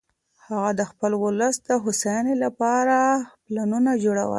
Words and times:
هغه 0.47 0.71
د 0.79 0.81
خپل 0.91 1.11
ولس 1.25 1.55
د 1.69 1.69
هوساینې 1.83 2.35
لپاره 2.43 2.95
پلانونه 3.45 3.91
جوړول. 4.03 4.29